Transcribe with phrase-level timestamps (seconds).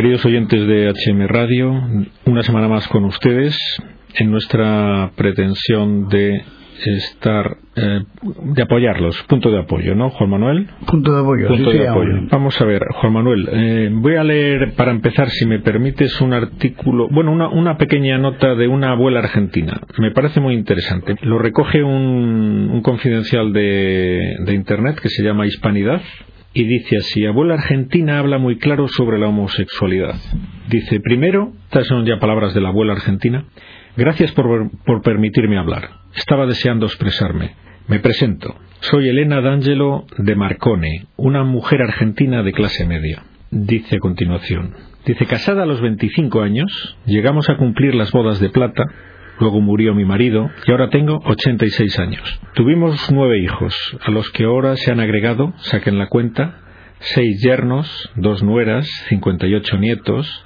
[0.00, 1.78] Queridos oyentes de HM Radio,
[2.24, 3.54] una semana más con ustedes
[4.14, 6.42] en nuestra pretensión de
[6.86, 8.00] estar eh,
[8.44, 10.68] de apoyarlos, punto de apoyo, ¿no, Juan Manuel?
[10.86, 12.12] Punto de apoyo, punto sí, de sí, apoyo.
[12.30, 16.32] Vamos a ver, Juan Manuel, eh, voy a leer para empezar, si me permites, un
[16.32, 19.82] artículo, bueno, una, una pequeña nota de una abuela argentina.
[19.98, 21.16] Me parece muy interesante.
[21.20, 26.00] Lo recoge un, un confidencial de, de Internet que se llama Hispanidad
[26.52, 30.16] y dice así, abuela argentina habla muy claro sobre la homosexualidad.
[30.68, 33.44] Dice, primero, estas son ya palabras de la abuela argentina,
[33.96, 35.90] gracias por, por permitirme hablar.
[36.14, 37.54] Estaba deseando expresarme.
[37.86, 38.56] Me presento.
[38.80, 43.22] Soy Elena D'Angelo de Marcone, una mujer argentina de clase media.
[43.50, 44.74] Dice a continuación.
[45.04, 48.84] Dice, casada a los 25 años, llegamos a cumplir las bodas de plata,
[49.40, 52.40] luego murió mi marido y ahora tengo 86 años.
[52.54, 56.60] Tuvimos nueve hijos, a los que ahora se han agregado, saquen la cuenta,
[57.00, 60.44] seis yernos, dos nueras, 58 nietos,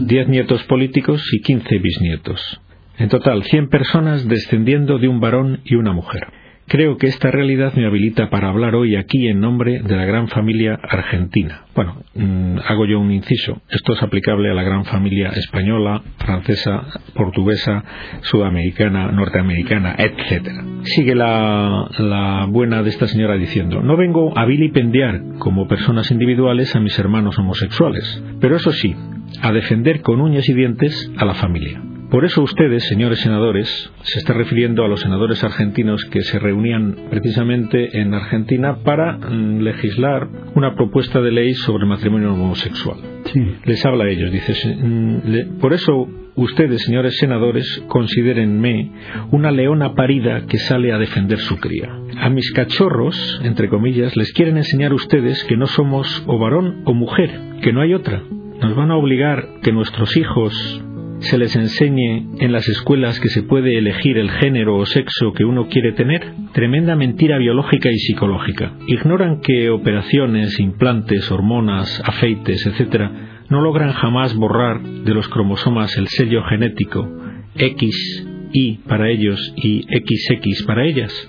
[0.00, 2.60] 10 nietos políticos y 15 bisnietos.
[2.98, 6.28] En total, 100 personas descendiendo de un varón y una mujer.
[6.66, 10.28] Creo que esta realidad me habilita para hablar hoy aquí en nombre de la gran
[10.28, 11.66] familia argentina.
[11.74, 13.60] Bueno, mmm, hago yo un inciso.
[13.68, 17.84] Esto es aplicable a la gran familia española, francesa, portuguesa,
[18.22, 20.50] sudamericana, norteamericana, etc.
[20.84, 26.80] Sigue la buena de esta señora diciendo, no vengo a vilipendiar como personas individuales a
[26.80, 28.96] mis hermanos homosexuales, pero eso sí,
[29.42, 31.93] a defender con uñas y dientes a la familia.
[32.14, 36.94] Por eso ustedes, señores senadores, se está refiriendo a los senadores argentinos que se reunían
[37.10, 42.98] precisamente en Argentina para mm, legislar una propuesta de ley sobre matrimonio homosexual.
[43.24, 43.40] Sí.
[43.64, 48.92] Les habla a ellos, dice, mm, por eso ustedes, señores senadores, considérenme
[49.32, 51.98] una leona parida que sale a defender su cría.
[52.20, 56.94] A mis cachorros, entre comillas, les quieren enseñar ustedes que no somos o varón o
[56.94, 58.22] mujer, que no hay otra.
[58.62, 60.84] Nos van a obligar que nuestros hijos
[61.24, 65.44] se les enseñe en las escuelas que se puede elegir el género o sexo que
[65.44, 66.22] uno quiere tener?
[66.52, 68.72] Tremenda mentira biológica y psicológica.
[68.86, 73.10] Ignoran que operaciones, implantes, hormonas, afeites, etc.,
[73.48, 77.08] no logran jamás borrar de los cromosomas el sello genético
[77.56, 81.28] X, Y para ellos y XX para ellas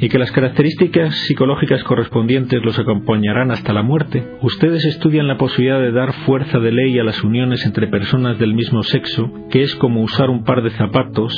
[0.00, 4.24] y que las características psicológicas correspondientes los acompañarán hasta la muerte.
[4.42, 8.54] Ustedes estudian la posibilidad de dar fuerza de ley a las uniones entre personas del
[8.54, 11.32] mismo sexo, que es como usar un par de zapatos,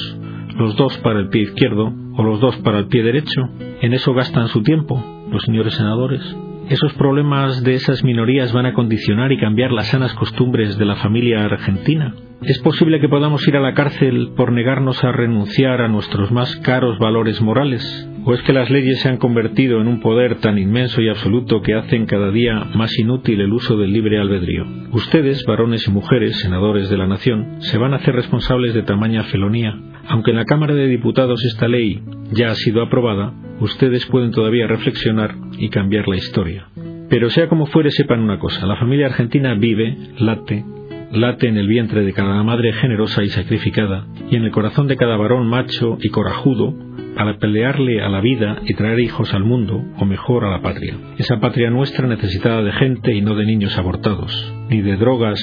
[0.56, 3.48] los dos para el pie izquierdo o los dos para el pie derecho.
[3.80, 6.36] En eso gastan su tiempo, los señores senadores.
[6.68, 10.96] Esos problemas de esas minorías van a condicionar y cambiar las sanas costumbres de la
[10.96, 12.14] familia argentina.
[12.42, 16.54] ¿Es posible que podamos ir a la cárcel por negarnos a renunciar a nuestros más
[16.56, 18.09] caros valores morales?
[18.22, 21.62] ¿O es que las leyes se han convertido en un poder tan inmenso y absoluto
[21.62, 24.66] que hacen cada día más inútil el uso del libre albedrío?
[24.92, 29.24] Ustedes, varones y mujeres, senadores de la nación, se van a hacer responsables de tamaña
[29.24, 29.74] felonía.
[30.06, 34.66] Aunque en la Cámara de Diputados esta ley ya ha sido aprobada, ustedes pueden todavía
[34.66, 36.66] reflexionar y cambiar la historia.
[37.08, 40.64] Pero sea como fuere, sepan una cosa, la familia argentina vive, late,
[41.10, 44.96] late en el vientre de cada madre generosa y sacrificada, y en el corazón de
[44.96, 46.74] cada varón macho y corajudo,
[47.14, 50.96] para pelearle a la vida y traer hijos al mundo, o mejor a la patria.
[51.18, 55.40] Esa patria nuestra necesitada de gente y no de niños abortados, ni de drogas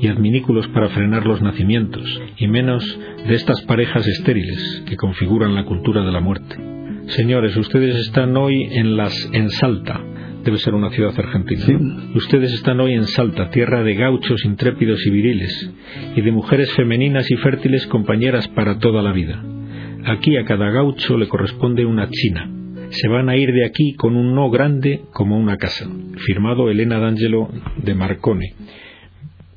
[0.00, 5.64] y adminículos para frenar los nacimientos, y menos de estas parejas estériles que configuran la
[5.64, 6.56] cultura de la muerte.
[7.08, 10.00] Señores, ustedes están hoy en las en Salta,
[10.44, 11.78] debe ser una ciudad argentina.
[12.14, 15.70] Ustedes están hoy en Salta, tierra de gauchos intrépidos y viriles,
[16.16, 19.42] y de mujeres femeninas y fértiles compañeras para toda la vida.
[20.04, 22.50] Aquí a cada gaucho le corresponde una china.
[22.90, 25.86] Se van a ir de aquí con un no grande como una casa.
[26.26, 28.54] Firmado Elena D'Angelo de Marcone.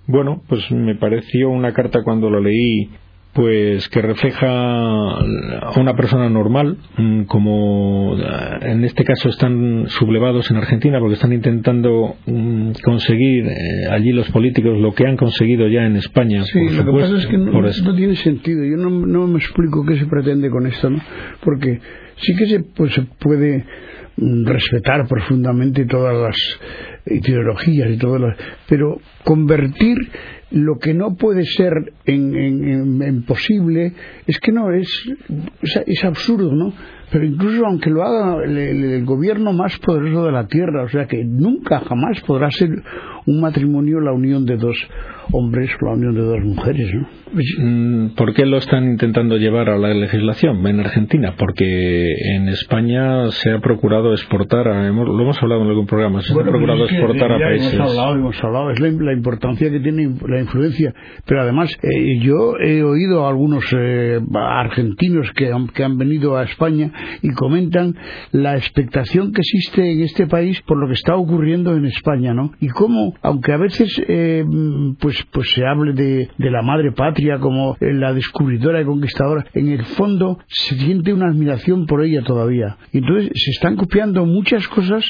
[0.07, 2.89] Bueno, pues me pareció una carta cuando lo leí
[3.35, 10.49] pues que refleja a una persona normal, mm, como eh, en este caso están sublevados
[10.51, 15.67] en Argentina porque están intentando mm, conseguir eh, allí los políticos lo que han conseguido
[15.67, 16.43] ya en España.
[16.43, 17.37] Sí, por lo que supuesto, pasa es que
[17.83, 18.63] no tiene sentido.
[18.63, 20.99] Yo no, no me explico qué se pretende con esto, ¿no?
[21.43, 21.79] Porque
[22.17, 23.65] sí que se, pues, se puede
[24.17, 26.35] mm, respetar profundamente todas las
[27.05, 28.37] ideologías y todas las,
[28.67, 29.97] pero convertir
[30.51, 31.71] lo que no puede ser
[32.05, 33.93] en, en- en- posible
[34.27, 34.87] es que no es,
[35.61, 36.71] es es absurdo no
[37.11, 41.23] pero incluso aunque lo haga el, gobierno más poderoso de la tierra o sea que
[41.25, 42.69] nunca jamás podrá ser
[43.25, 44.77] un matrimonio la unión de dos
[45.31, 47.07] hombres o la unión de dos mujeres ¿no?
[47.59, 51.33] Mm, ¿Por qué lo están intentando llevar a la legislación en Argentina?
[51.37, 56.33] Porque en España se ha procurado exportar, a- lo hemos hablado en algún programa, se
[56.33, 57.73] Bueno, ha procurado pues exportar a países.
[57.73, 60.93] Hemos hablado, hemos hablado, es la, importancia que tiene la influencia.
[61.25, 66.37] Pero además, eh, yo he oído a algunos eh, argentinos que han, que han venido
[66.37, 67.95] a España y comentan
[68.31, 72.51] la expectación que existe en este país por lo que está ocurriendo en España, ¿no?
[72.59, 74.43] Y cómo, aunque a veces eh,
[74.99, 79.69] pues, pues se hable de, de la madre patria como la descubridora y conquistadora, en
[79.69, 82.77] el fondo se siente una admiración por ella todavía.
[82.91, 85.05] Y entonces se están copiando muchas cosas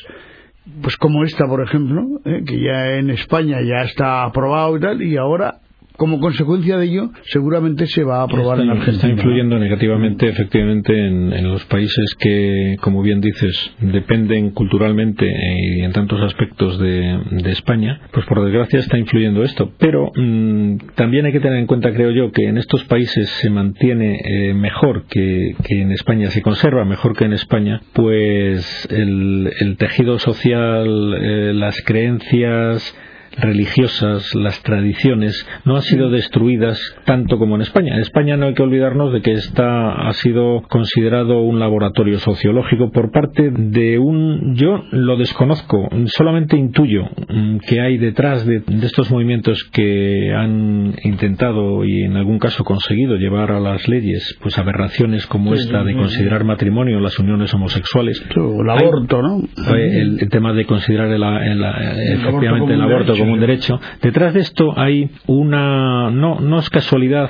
[0.81, 5.01] pues como esta, por ejemplo, eh, que ya en España ya está aprobado y tal,
[5.01, 5.59] y ahora
[5.97, 8.95] como consecuencia de ello, seguramente se va a aprobar en Argentina.
[8.95, 15.91] Está influyendo negativamente, efectivamente, en, los países que, como bien dices, dependen culturalmente y en
[15.91, 17.15] tantos aspectos de,
[17.45, 18.01] España.
[18.11, 19.71] Pues por desgracia está influyendo esto.
[19.77, 23.49] Pero mm, también hay que tener en cuenta, creo yo, que en estos países se
[23.49, 30.19] mantiene eh, mejor que, en España, se conserva mejor que en España, pues el, tejido
[30.19, 32.95] social, eh, las creencias,
[33.37, 37.95] religiosas, las tradiciones, no han sido destruidas tanto como en España.
[37.95, 42.91] En España no hay que olvidarnos de que esta ha sido considerado un laboratorio sociológico
[42.91, 49.11] por parte de un, yo lo desconozco, solamente intuyo mm, que hay detrás de, estos
[49.11, 55.25] movimientos que han intentado y en algún caso conseguido llevar a las leyes pues aberraciones
[55.25, 58.23] como esta de considerar matrimonio las uniones homosexuales.
[58.35, 59.41] El aborto, ¿no?
[59.75, 63.79] El, tema de considerar el, efectivamente el aborto como un derecho.
[64.01, 67.29] Detrás de esto hay una, no, no es casualidad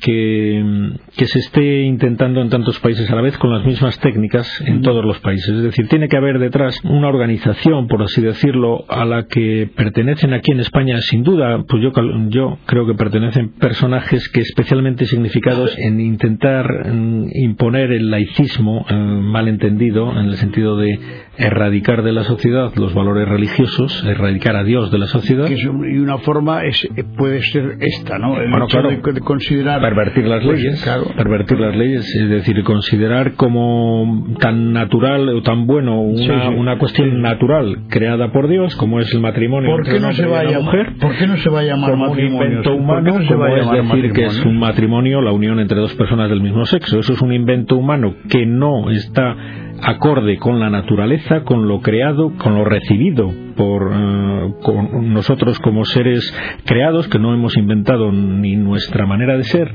[0.00, 4.62] que, que se esté intentando en tantos países a la vez con las mismas técnicas
[4.66, 5.48] en todos los países.
[5.48, 10.32] Es decir, tiene que haber detrás una organización, por así decirlo, a la que pertenecen
[10.32, 11.92] aquí en España, sin duda, pues yo,
[12.28, 18.94] yo creo que pertenecen personajes que especialmente significados en intentar mm, imponer el laicismo eh,
[18.94, 20.98] malentendido, en el sentido de
[21.36, 25.48] erradicar de la sociedad los valores religiosos, erradicar a Dios de la sociedad.
[25.50, 28.40] y una forma es, puede ser esta, ¿no?
[28.40, 29.80] El hecho de, considerar.
[29.80, 30.84] Pervertir las pues, leyes.
[31.16, 37.20] Pervertir las leyes, es decir, considerar como tan natural o tan bueno una, una cuestión
[37.20, 40.94] natural creada por Dios, como es el matrimonio ¿Por qué no se va a mujer.
[41.00, 42.36] ¿Por qué no se va a llamar como matrimonio?
[42.36, 46.30] un invento humano, como es decir que es un matrimonio la unión entre dos personas
[46.30, 46.98] del mismo sexo.
[46.98, 49.36] Eso es un invento humano que no está
[49.82, 54.54] acorde con la naturaleza, con lo creado, con lo recibido por eh,
[55.02, 56.32] nosotros como seres
[56.64, 59.70] creados, que no hemos inventado ni nuestra manera de ser,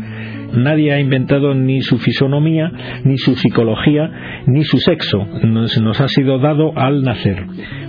[0.54, 2.72] nadie ha inventado ni su fisonomía,
[3.04, 4.10] ni su psicología,
[4.48, 5.26] ni su sexo.
[5.44, 7.46] Nos, nos, ha sido dado al nacer.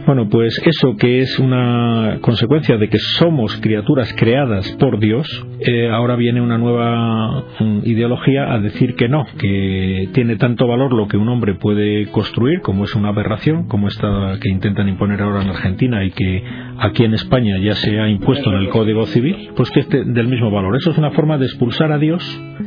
[0.07, 5.27] Bueno, pues eso que es una consecuencia de que somos criaturas creadas por Dios,
[5.61, 10.93] eh, ahora viene una nueva mm, ideología a decir que no, que tiene tanto valor
[10.93, 15.23] lo que un hombre puede construir, como es una aberración, como esta que intentan imponer
[15.23, 16.45] ahora en Argentina y que
[16.79, 20.29] aquí en España ya se ha impuesto en el Código Civil, pues que esté del
[20.29, 20.77] mismo valor.
[20.77, 22.23] Eso es una forma de expulsar a Dios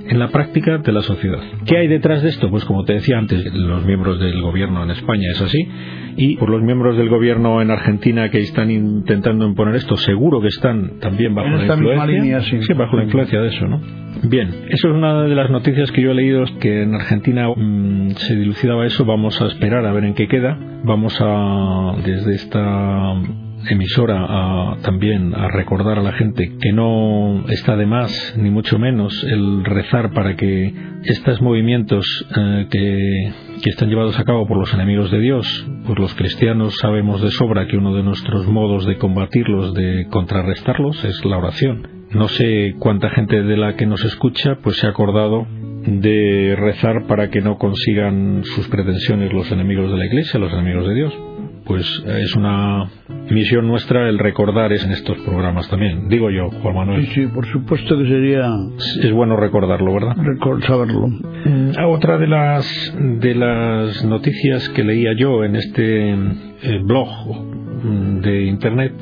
[0.08, 1.40] en la práctica de la sociedad.
[1.66, 2.50] ¿Qué hay detrás de esto?
[2.50, 5.60] Pues como te decía antes, los miembros del gobierno en España es así,
[6.18, 10.48] y por los miembros del gobierno en Argentina que están intentando imponer esto, seguro que
[10.48, 12.42] están también bajo la influencia.
[12.42, 12.74] sí.
[12.74, 13.82] bajo la influencia de eso, ¿no?
[14.24, 18.12] Bien, eso es una de las noticias que yo he leído, que en Argentina mm,
[18.12, 23.03] se dilucidaba eso, vamos a esperar a ver en qué queda, vamos a, desde esta
[23.70, 29.24] emisora también a recordar a la gente que no está de más, ni mucho menos,
[29.24, 32.06] el rezar para que estos movimientos
[32.36, 33.32] eh, que,
[33.62, 37.32] que están llevados a cabo por los enemigos de Dios, pues los cristianos sabemos de
[37.32, 41.88] sobra que uno de nuestros modos de combatirlos, de contrarrestarlos, es la oración.
[42.12, 45.48] No sé cuánta gente de la que nos escucha pues se ha acordado
[45.86, 50.88] de rezar para que no consigan sus pretensiones los enemigos de la Iglesia, los enemigos
[50.88, 51.33] de Dios
[51.66, 52.90] pues es una
[53.30, 56.08] misión nuestra el recordar en estos programas también.
[56.10, 57.06] Digo yo, Juan Manuel.
[57.08, 58.48] Sí, sí, por supuesto que sería.
[59.02, 60.16] Es bueno recordarlo, ¿verdad?
[60.68, 61.08] saberlo.
[61.08, 67.10] Mm, otra de las de las noticias que leía yo en este eh, blog
[67.84, 68.94] mm, de internet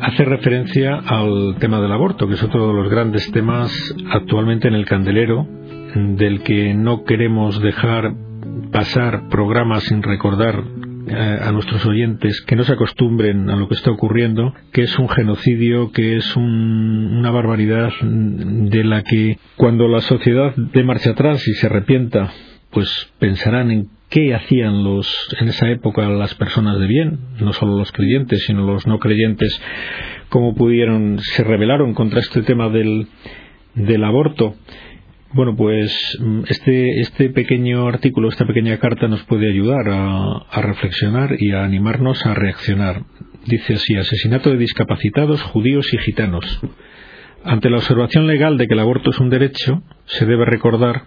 [0.00, 3.70] hace referencia al tema del aborto, que es otro de los grandes temas
[4.10, 5.46] actualmente en el candelero,
[5.94, 8.14] del que no queremos dejar
[8.72, 10.62] pasar programas sin recordar
[11.10, 15.08] a nuestros oyentes que no se acostumbren a lo que está ocurriendo, que es un
[15.08, 21.54] genocidio, que es una barbaridad de la que cuando la sociedad dé marcha atrás y
[21.54, 22.32] se arrepienta,
[22.70, 25.08] pues pensarán en qué hacían los
[25.40, 29.60] en esa época las personas de bien, no solo los creyentes, sino los no creyentes,
[30.28, 33.06] cómo pudieron se rebelaron contra este tema del
[33.74, 34.56] del aborto
[35.32, 41.36] bueno, pues mm, este, este pequeño artículo, esta pequeña carta nos puede ayudar a, reflexionar
[41.38, 43.04] y a animarnos a reaccionar.
[43.46, 46.60] dice así, asesinato de discapacitados, judíos y gitanos.
[47.44, 51.04] Ante la observación legal de que el aborto es un derecho, se debe recordar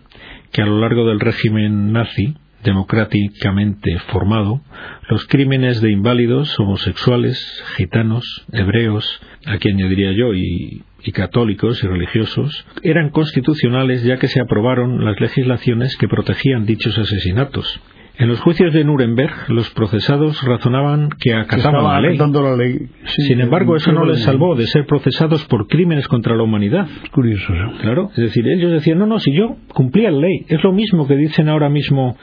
[0.51, 4.62] que a lo largo del régimen nazi, democráticamente formado,
[5.10, 12.65] los crímenes de inválidos, homosexuales, gitanos, hebreos, aquí añadiría yo, y, y, católicos y religiosos,
[12.82, 17.82] eran constitucionales ya que se aprobaron las legislaciones que protegían dichos asesinatos.
[18.15, 22.15] En los juicios de Nuremberg, los procesados razonaban que acataban la ley.
[22.15, 22.88] la ley.
[23.05, 26.88] Sí, Sin embargo, eso no les salvó de ser procesados por crímenes contra la humanidad.
[27.12, 27.51] Curioso.
[27.51, 27.77] ¿no?
[27.79, 30.46] Claro, es decir, ellos decían, no, no, si yo cumplía la ley.
[30.48, 32.15] Es lo mismo que dicen ahora mismo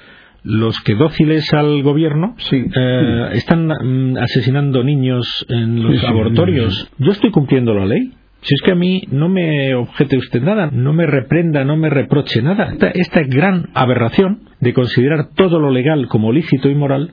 [0.43, 3.39] los que dóciles al gobierno sí, eh, sí.
[3.39, 8.13] están mm, asesinando niños en los Sí, sí, Yo estoy cumpliendo la ley.
[8.43, 11.91] Si es que a mí no me objete usted nada, no me reprenda, no me
[11.91, 12.71] reproche nada.
[12.73, 17.13] Esta, esta gran aberración de considerar todo lo legal como lícito y moral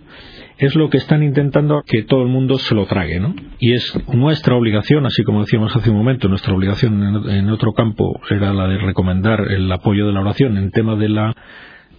[0.57, 3.35] es lo que están intentando que todo el mundo se lo trague, ¿no?
[3.59, 8.19] Y es nuestra obligación, así como decíamos hace un momento, nuestra obligación en otro campo
[8.29, 11.35] era la de recomendar el apoyo de la oración en tema de la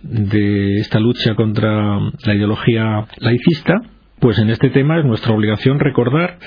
[0.02, 3.74] de esta lucha contra la ideología laicista,
[4.20, 6.38] pues en este tema es nuestra obligación recordar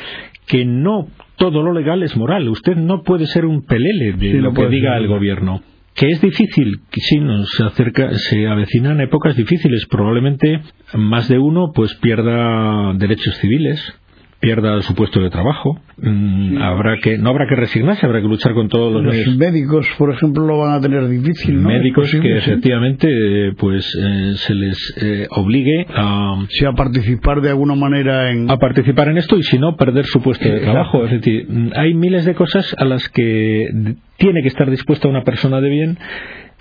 [0.48, 2.48] que no todo lo legal es moral.
[2.50, 5.01] Usted no puede ser un pelele de Sí, lo que diga ser.
[5.03, 5.62] el gobierno.
[5.93, 9.86] Que es difícil, que sí, nos acerca, se avecinan épocas difíciles.
[9.89, 10.62] Probablemente
[10.93, 13.93] más de uno pues pierda derechos civiles,
[14.41, 15.79] pierda su puesto de trabajo.
[15.98, 19.38] Mm, habrá que, no habrá que resignarse, habrá que luchar con todos los, Los medios
[19.38, 21.69] médicos, por ejemplo, lo van a tener difícil, ¿no?
[21.69, 22.50] médicos posible, que sí.
[22.50, 28.50] efectivamente pues eh, se les eh, obligue a, Sí, a participar de alguna manera en...
[28.50, 31.69] a participar en esto y si no perder su puesto de trabajo es decir mm,
[31.75, 33.69] hay miles de cosas a las que
[34.17, 35.98] tiene que estar dispuesta una persona de bien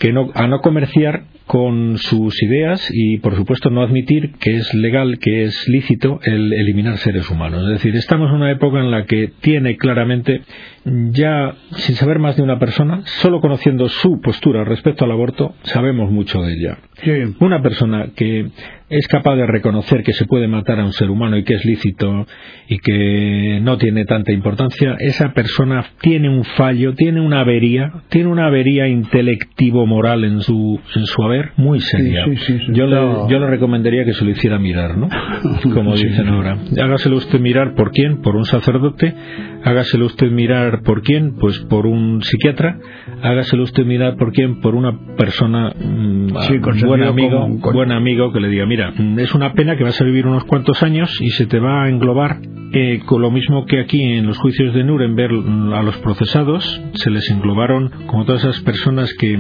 [0.01, 4.73] que no, a no comerciar con sus ideas y por supuesto no admitir que es
[4.73, 7.65] legal, que es lícito el eliminar seres humanos.
[7.65, 10.41] Es decir, estamos en una época en la que tiene claramente,
[10.85, 16.11] ya sin saber más de una persona, solo conociendo su postura respecto al aborto, sabemos
[16.11, 16.79] mucho de ella.
[17.03, 17.35] Sí.
[17.41, 18.49] Una persona que
[18.91, 21.65] es capaz de reconocer que se puede matar a un ser humano y que es
[21.65, 22.27] lícito
[22.69, 28.29] y que no tiene tanta importancia, esa persona tiene un fallo, tiene una avería, tiene
[28.29, 32.25] una avería intelectivo-moral en su, en su haber muy seria.
[32.25, 32.97] sí, sí, sí, yo, le,
[33.29, 35.09] yo le recomendaría que se lo hiciera mirar, ¿no?
[35.75, 36.59] Como dicen ahora.
[36.83, 39.15] Hágaselo usted mirar por quién, por un sacerdote,
[39.65, 42.79] hágaselo usted mirar por quién, pues por un psiquiatra,
[43.23, 48.41] hágaselo usted mirar por quién, por una persona mm, Sí, buen amigo, buen amigo que
[48.41, 51.31] le diga, mira, mm, es una pena que vas a vivir unos cuantos años y
[51.31, 52.39] se te va a englobar
[52.73, 56.81] eh, con lo mismo que aquí en los juicios de Nuremberg mm, a los procesados
[56.95, 59.39] se les englobaron como todas esas personas que,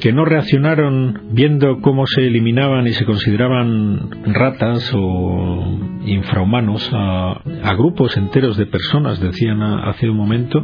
[0.00, 7.74] que no reaccionaron viendo cómo se eliminaban y se consideraban ratas o infrahumanos a, a
[7.74, 10.62] grupos enteros de personas, decían hace un momento,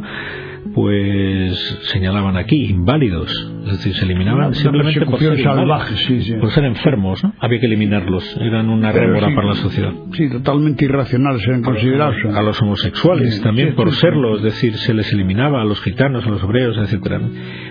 [0.73, 3.31] pues señalaban aquí, inválidos.
[3.65, 6.33] Es decir, se eliminaban Una simplemente por persecución ser, salvaje, sí, sí.
[6.33, 7.33] por ser enfermos, ¿no?
[7.39, 9.91] Había que eliminarlos, eran una rémora sí, para la sociedad.
[10.13, 12.13] Sí, totalmente irracional, se han considerado.
[12.35, 16.29] A los homosexuales también por serlo, es decir, se les eliminaba a los gitanos, a
[16.29, 17.21] los hebreos, etcétera.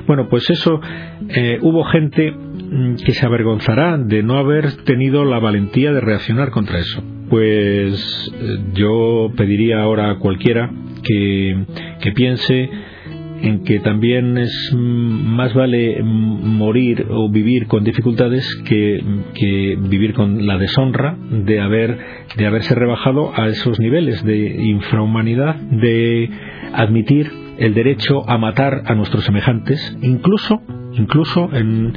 [0.07, 0.81] Bueno, pues eso
[1.29, 6.51] eh, hubo gente mm, que se avergonzará de no haber tenido la valentía de reaccionar
[6.51, 7.03] contra eso.
[7.29, 10.71] Pues eh, yo pediría ahora a cualquiera
[11.03, 11.65] que,
[12.01, 12.71] que piense
[13.43, 19.03] en que también es más vale morir o vivir con dificultades que,
[19.35, 21.99] que vivir con la deshonra de haber
[22.37, 26.31] de haberse rebajado a esos niveles de infrahumanidad de
[26.73, 31.95] admitir el derecho a matar a nuestros semejantes incluso incluso en,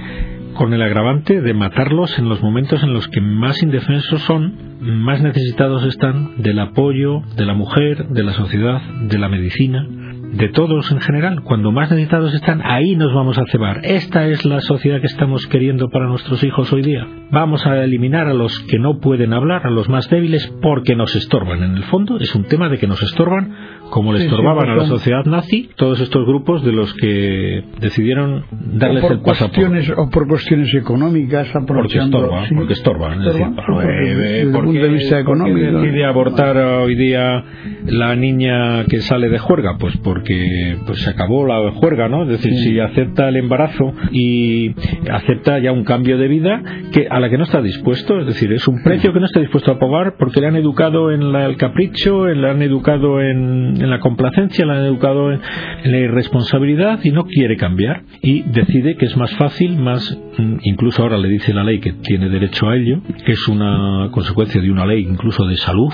[0.56, 5.22] con el agravante de matarlos en los momentos en los que más indefensos son más
[5.22, 9.86] necesitados están del apoyo de la mujer de la sociedad de la medicina
[10.34, 11.44] de todos en general.
[11.44, 13.82] Cuando más necesitados están, ahí nos vamos a cebar.
[13.84, 17.08] Esta es la sociedad que estamos queriendo para nuestros hijos hoy día.
[17.32, 21.16] Vamos a eliminar a los que no pueden hablar, a los más débiles, porque nos
[21.16, 21.64] estorban.
[21.64, 23.56] En el fondo es un tema de que nos estorban,
[23.90, 26.94] como le Sí, sí, estorbaban a la son- sociedad nazi todos estos grupos de los
[26.96, 29.94] que decidieron darles el pasaporte.
[29.98, 32.56] o por cuestiones económicas Porque estorban, sí.
[32.56, 33.20] porque estorban.
[33.22, 36.06] Es decir, pues, desde- eh, desde el ¿por punto de vista por qué económico decide
[36.06, 37.44] abortar hoy día
[37.86, 39.78] la niña que sale de juerga?
[39.80, 42.24] Pues porque pues se acabó la juerga, ¿no?
[42.24, 44.72] Es decir, si acepta el embarazo y
[45.12, 46.62] acepta ya un cambio de vida
[46.92, 49.40] que a la que no está dispuesto, es decir, es un precio que no está
[49.40, 53.75] dispuesto a pagar porque le han educado en la- el capricho, le han educado en,
[53.76, 55.42] en la complacencia, le han educado en,
[55.84, 60.18] la irresponsabilidad y no quiere cambiar y decide que es más fácil, más
[60.64, 64.62] incluso ahora le dice la ley que tiene derecho a ello, que es una consecuencia
[64.62, 65.94] de una ley incluso de salud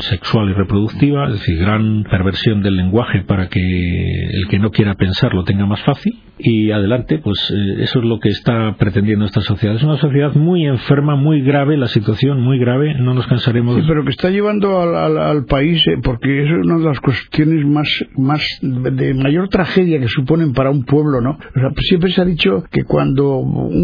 [0.00, 4.94] sexual y reproductiva, es decir, gran perversión del lenguaje para que el que no quiera
[4.94, 9.24] pensar lo tenga más fácil y adelante, pues eh, eso es lo que está pretendiendo
[9.24, 9.76] esta sociedad.
[9.76, 13.76] Es una sociedad muy enferma, muy grave, la situación muy grave, no nos cansaremos.
[13.76, 17.88] Sí, pero que está llevando al, país, eh, porque es una de las cuestiones más,
[18.16, 21.38] más de mayor tragedia que suponen para un pueblo, ¿no?
[21.80, 23.81] siempre se ha dicho que cuando un,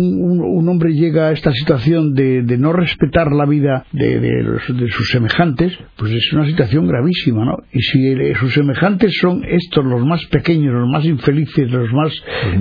[0.69, 4.59] hombre llega a esta situación de, no respetar la vida de,
[4.91, 7.57] sus semejantes, pues es una situación gravísima, ¿no?
[7.73, 12.13] Y si sus semejantes son estos, los más pequeños, los más infelices, los más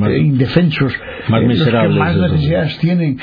[0.10, 0.94] eh, indefensos,
[1.30, 3.20] más eh, miserables, los que más necesidades tienen,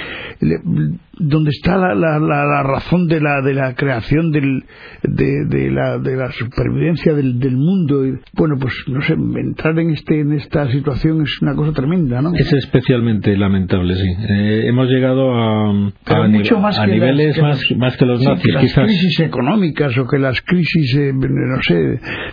[1.18, 4.64] donde está la, la, la, razón de la, de la creación del,
[5.02, 8.06] de, de, la, de la supervivencia del, del mundo.
[8.06, 12.20] Y, bueno, pues no sé, entrar en, este, en esta situación es una cosa tremenda,
[12.20, 12.32] ¿no?
[12.34, 14.08] Es especialmente lamentable, sí.
[14.28, 15.70] Eh, hemos llegado a,
[16.06, 20.06] a, mucho más a niveles más, más que los nazis, que las crisis económicas o
[20.06, 21.74] que las crisis, eh, no sé,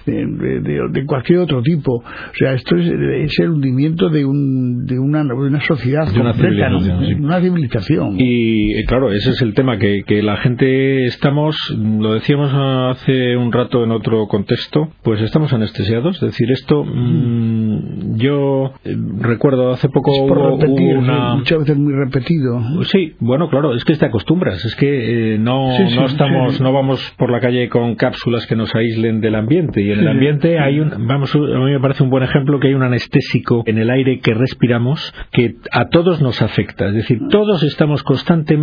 [0.05, 1.95] de, de, cualquier otro tipo.
[1.95, 6.69] O sea, esto es, es el hundimiento de, un, de, una, de una sociedad completa,
[7.19, 8.15] una civilización.
[8.17, 13.51] Y claro, ese es el tema, que, que la gente estamos, lo decíamos hace un
[13.51, 16.15] rato en otro contexto, pues estamos anestesiados.
[16.15, 20.57] Es decir, esto, mm, yo eh, recuerdo hace poco hubo,
[21.37, 22.59] muchas veces muy repetido.
[22.85, 27.13] Sí, bueno, claro, es que te acostumbras, es que eh, no, no estamos, no vamos
[27.17, 30.79] por la calle con cápsulas que nos aíslen del ambiente y en el ambiente hay
[30.79, 33.89] un, vamos, a mí me parece un buen ejemplo que hay un anestésico en el
[33.89, 38.60] aire que respiramos que a todos nos afecta, es decir, todos estamos constantemente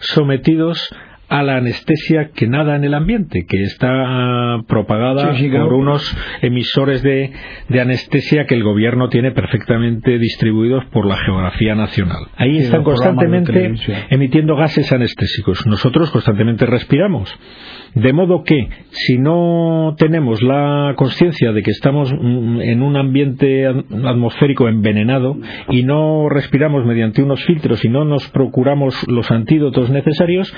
[0.00, 0.88] sometidos
[1.28, 7.02] a la anestesia que nada en el ambiente, que está ah, propagada por unos emisores
[7.02, 7.32] de,
[7.80, 12.26] anestesia que el gobierno tiene perfectamente distribuidos por la geografía nacional.
[12.36, 13.74] Ahí están constantemente
[14.10, 15.66] emitiendo gases anestésicos.
[15.66, 17.34] Nosotros constantemente respiramos.
[17.94, 23.66] De modo que, si no tenemos la conciencia de que estamos mm, en un ambiente
[23.66, 25.36] atmosférico envenenado
[25.70, 30.54] y no respiramos mediante unos filtros y no nos procuramos los antídotos necesarios,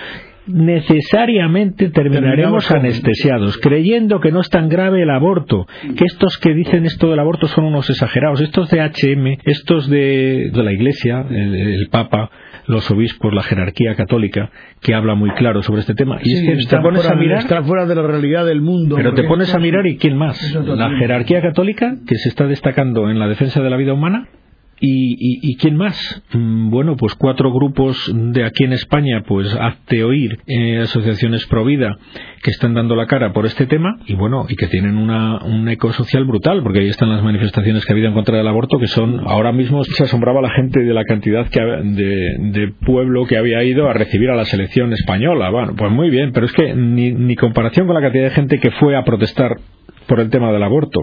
[0.48, 6.87] necesariamente terminaremos anestesiados, creyendo que no es tan grave el aborto, que estos que dicen
[6.87, 12.30] esto del aborto son unos exagerados, estos de HM, estos de, la Iglesia, el Papa,
[12.66, 16.18] los obispos, la jerarquía católica, que habla muy claro sobre este tema.
[16.22, 17.38] Y es que te pones a mirar.
[17.38, 18.96] Está fuera de la realidad del mundo.
[18.96, 20.38] Pero te pones a mirar y ¿quién más?
[20.54, 24.28] La jerarquía católica, que se está destacando en la defensa de la vida humana,
[24.80, 26.22] ¿Y, quién más?
[26.32, 31.64] Mm, bueno, pues cuatro grupos de aquí en España, pues hazte oír, eh, asociaciones pro
[31.64, 31.96] vida,
[32.42, 35.68] que están dando la cara por este tema y bueno, y que tienen una, un
[35.68, 38.78] eco social brutal, porque ahí están las manifestaciones que ha habido en contra del aborto,
[38.78, 43.26] que son, ahora mismo se asombraba la gente de la cantidad que, de, de pueblo
[43.26, 45.50] que había ido a recibir a la selección española.
[45.50, 48.58] Bueno, pues muy bien, pero es que ni, ni comparación con la cantidad de gente
[48.60, 49.56] que fue a protestar
[50.06, 51.00] por el tema del aborto.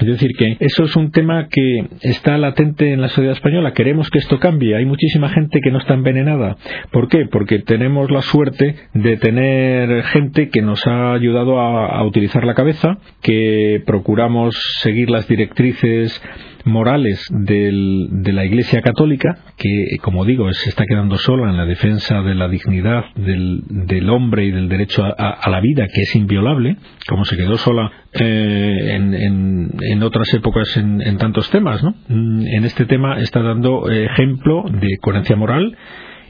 [0.00, 3.72] Es decir, que eso es un tema que está latente en la sociedad española.
[3.72, 4.76] Queremos que esto cambie.
[4.76, 6.56] Hay muchísima gente que no está envenenada.
[6.90, 7.26] ¿Por qué?
[7.30, 12.98] Porque tenemos la suerte de tener gente que nos ha ayudado a, utilizar la cabeza,
[13.22, 16.20] que procuramos seguir las directrices
[16.64, 22.22] morales de la Iglesia Católica, que, como digo, se está quedando sola en la defensa
[22.22, 26.76] de la dignidad del, hombre y del derecho a, la vida, que es inviolable,
[27.08, 31.82] como se quedó sola eh, en, otras épocas en, tantos temas.
[31.82, 31.94] ¿no?
[32.08, 35.76] Mm, en este tema está dando ejemplo de coherencia moral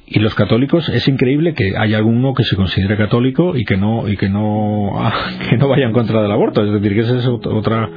[0.06, 4.06] y los católicos es increíble que haya alguno que se considere católico y que no
[4.08, 4.92] y que no
[5.48, 6.64] que no vaya en contra del aborto.
[6.64, 7.88] Es decir que esa es otra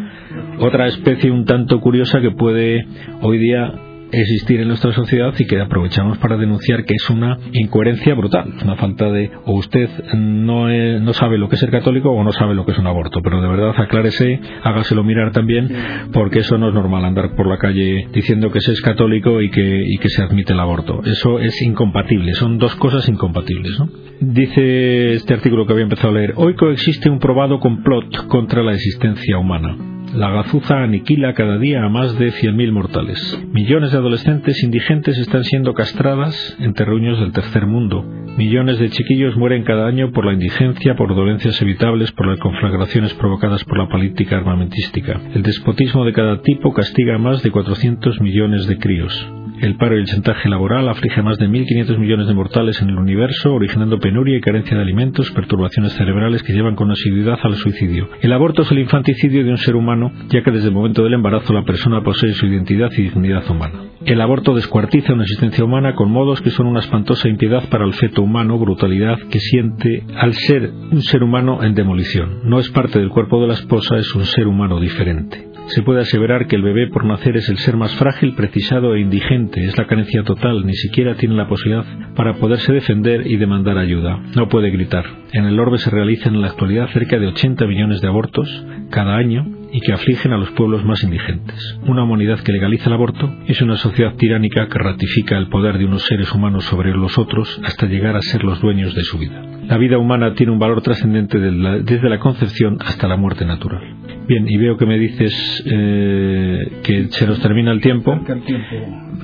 [0.60, 2.86] otra especie un tanto curiosa que puede
[3.22, 3.74] hoy día
[4.12, 8.76] existir en nuestra sociedad y que aprovechamos para denunciar que es una incoherencia brutal, una
[8.76, 12.56] falta de o usted no, no sabe lo que es ser católico o no sabe
[12.56, 15.70] lo que es un aborto, pero de verdad aclárese, hágaselo mirar también,
[16.14, 19.50] porque eso no es normal andar por la calle diciendo que se es católico y
[19.50, 21.02] que, y que se admite el aborto.
[21.04, 23.80] Eso es incompatible, son dos cosas incompatibles.
[23.80, 23.90] ¿no?
[24.20, 28.74] Dice este artículo que había empezado a leer, hoy coexiste un probado complot contra la
[28.74, 29.97] existencia humana.
[30.14, 33.46] La gazuza aniquila cada día a más de 100.000 mortales.
[33.52, 38.04] Millones de adolescentes indigentes están siendo castradas en terruños del tercer mundo.
[38.38, 43.14] Millones de chiquillos mueren cada año por la indigencia, por dolencias evitables, por las conflagraciones
[43.16, 45.20] provocadas por la política armamentística.
[45.34, 49.32] El despotismo de cada tipo castiga a más de 400 millones de críos.
[49.60, 52.90] El paro y el chantaje laboral aflige a más de 1.500 millones de mortales en
[52.90, 57.56] el universo, originando penuria y carencia de alimentos, perturbaciones cerebrales que llevan con asiduidad al
[57.56, 58.08] suicidio.
[58.22, 61.16] El aborto es el infanticidio de un ser humano, ya que desde el momento del
[61.16, 63.82] embarazo la persona posee su identidad y dignidad humana.
[64.06, 67.94] El aborto descuartiza una existencia humana con modos que son una espantosa impiedad para el
[67.94, 72.42] feto humano, brutalidad que siente al ser un ser humano en demolición.
[72.44, 75.47] No es parte del cuerpo de la esposa, es un ser humano diferente.
[75.68, 79.02] Se puede aseverar que el bebé por nacer es el ser más frágil, precisado e
[79.02, 83.78] indigente, es la carencia total, ni siquiera tiene la posibilidad para poderse defender y demandar
[83.78, 84.18] ayuda.
[84.36, 85.06] No puede gritar.
[85.34, 89.18] En el orbe se realizan en la actualidad cerca de 80 millones de abortos cada
[89.18, 91.80] año y que afligen a los pueblos más indigentes.
[91.88, 95.86] Una humanidad que legaliza el aborto es una sociedad tiránica que ratifica el poder de
[95.86, 99.42] unos seres humanos sobre los otros hasta llegar a ser los dueños de su vida.
[99.68, 103.82] La vida humana tiene un valor trascendente desde la concepción hasta la muerte natural.
[104.28, 108.18] Bien, y veo que me dices eh, que se nos termina el tiempo.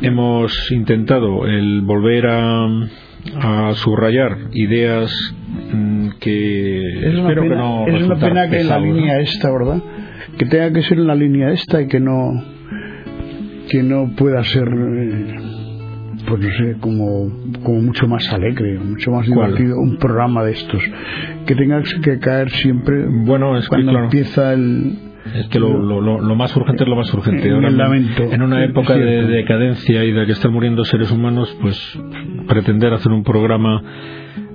[0.01, 2.65] Hemos intentado el volver a,
[3.35, 5.13] a subrayar ideas
[5.73, 8.85] mm, que es una espero pena, que no es una pena que en la pesado,
[8.85, 8.93] ¿no?
[8.93, 9.81] línea esta, ¿verdad?
[10.37, 12.31] Que tenga que ser en la línea esta y que no
[13.69, 15.35] que no pueda ser eh,
[16.27, 17.29] pues no sé, como,
[17.63, 19.51] como mucho más alegre, mucho más ¿Cuál?
[19.55, 20.81] divertido, un programa de estos.
[21.45, 24.05] Que tenga que caer siempre Bueno, es que cuando claro.
[24.05, 24.93] empieza el,
[25.35, 27.47] Es que lo, lo, lo- lo más urgente es lo más urgente.
[27.47, 28.23] En Ahora, el lamento.
[28.31, 31.77] en una época de decadencia y de que están muriendo seres humanos, pues
[32.47, 33.81] pretender hacer un programa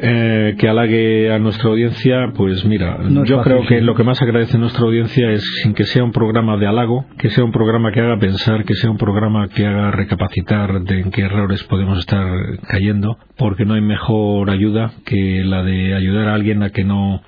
[0.00, 4.20] eh, que halague a nuestra audiencia, pues mira, No yo creo que lo que más
[4.22, 7.52] agradece a nuestra audiencia es sin que sea un programa de halago, que sea un
[7.52, 11.62] programa que haga pensar, que sea un programa que haga recapacitar de en qué errores
[11.64, 12.26] podemos estar
[12.68, 17.22] cayendo, porque no hay mejor ayuda que la de ayudar a alguien a que no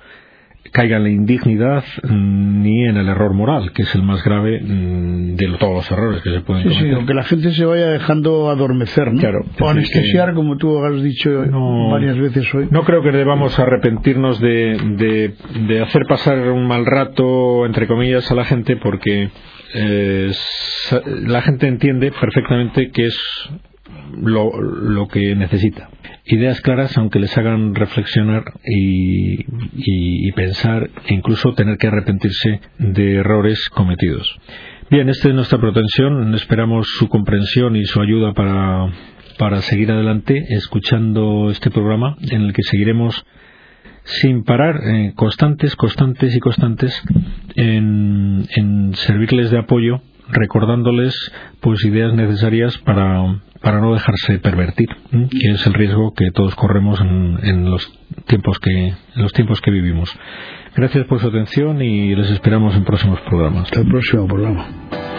[0.71, 4.59] caiga en la indignidad mm, ni en el error moral, que es el más grave
[4.61, 6.97] mm, de todos los errores que se pueden Sí, sí, cometer.
[7.03, 9.19] o que la gente se vaya dejando adormecer, ¿no?
[9.19, 11.89] Claro, o anestesiar, como tú has dicho No.
[11.91, 12.67] varias veces hoy.
[12.71, 15.33] No creo que debamos arrepentirnos de, de,
[15.67, 19.29] de hacer pasar un mal rato, entre comillas, a la gente, porque
[19.75, 20.31] eh,
[21.27, 23.17] la gente entiende perfectamente que es
[24.21, 25.89] lo, lo que necesita.
[26.25, 29.43] Ideas claras, aunque les hagan reflexionar y,
[29.85, 34.27] y- pensar, e incluso tener que arrepentirse de errores cometidos.
[34.89, 36.33] Bien, esta es nuestra pretensión.
[36.35, 38.87] Esperamos su comprensión y su ayuda para,
[39.37, 43.25] para seguir adelante escuchando este programa en el que seguiremos
[44.03, 47.01] sin parar, eh, constantes, constantes y constantes
[47.55, 51.13] en servirles de apoyo, recordándoles
[51.59, 56.99] pues ideas necesarias para, para no dejarse pervertir, que es el riesgo que todos corremos
[57.01, 57.91] en, en los
[58.27, 60.11] tiempos que en los tiempos que vivimos.
[60.75, 63.63] Gracias por su atención y les esperamos en próximos programas.
[63.63, 65.10] Hasta el próximo programa.